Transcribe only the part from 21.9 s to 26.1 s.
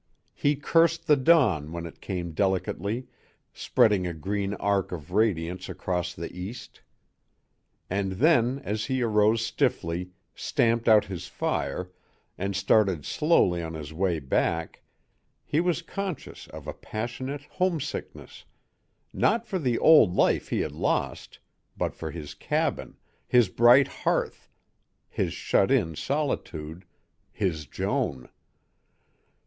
for his cabin, his bright hearth, his shut in